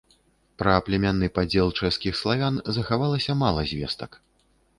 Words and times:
Пра 0.61 0.77
племянны 0.87 1.29
падзел 1.35 1.67
чэшскіх 1.79 2.17
славян 2.21 2.57
захавалася 2.79 3.31
мала 3.45 3.61
звестак. 3.75 4.11